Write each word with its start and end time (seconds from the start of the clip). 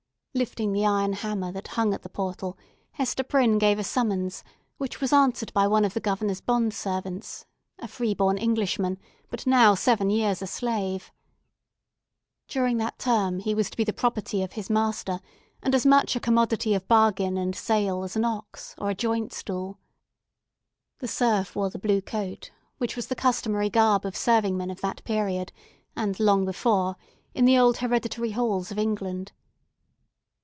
Lifting 0.33 0.71
the 0.71 0.85
iron 0.85 1.11
hammer 1.11 1.51
that 1.51 1.67
hung 1.67 1.93
at 1.93 2.03
the 2.03 2.09
portal, 2.09 2.57
Hester 2.93 3.21
Prynne 3.21 3.57
gave 3.57 3.77
a 3.77 3.83
summons, 3.83 4.45
which 4.77 5.01
was 5.01 5.11
answered 5.11 5.51
by 5.51 5.67
one 5.67 5.83
of 5.83 5.93
the 5.93 5.99
Governor's 5.99 6.39
bond 6.39 6.73
servants—a 6.73 7.87
free 7.89 8.13
born 8.13 8.37
Englishman, 8.37 8.97
but 9.29 9.45
now 9.45 9.73
a 9.73 9.77
seven 9.77 10.09
years' 10.09 10.39
slave. 10.49 11.11
During 12.47 12.77
that 12.77 12.97
term 12.97 13.39
he 13.39 13.53
was 13.53 13.69
to 13.71 13.75
be 13.77 13.83
the 13.83 13.91
property 13.91 14.41
of 14.41 14.53
his 14.53 14.69
master, 14.69 15.19
and 15.61 15.75
as 15.75 15.85
much 15.85 16.15
a 16.15 16.19
commodity 16.21 16.73
of 16.75 16.87
bargain 16.87 17.37
and 17.37 17.53
sale 17.53 18.01
as 18.01 18.15
an 18.15 18.23
ox, 18.23 18.73
or 18.77 18.89
a 18.89 18.95
joint 18.95 19.33
stool. 19.33 19.79
The 20.99 21.09
serf 21.09 21.57
wore 21.57 21.69
the 21.69 21.79
customary 23.17 23.69
garb 23.69 24.05
of 24.05 24.15
serving 24.15 24.55
men 24.55 24.71
at 24.71 24.79
that 24.79 25.03
period, 25.03 25.51
and 25.93 26.17
long 26.21 26.45
before, 26.45 26.95
in 27.35 27.43
the 27.43 27.57
old 27.59 27.79
hereditary 27.79 28.31
halls 28.31 28.71
of 28.71 28.79
England. 28.79 29.33